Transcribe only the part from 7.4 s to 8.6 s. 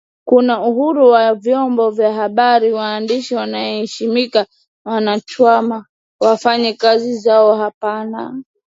hapana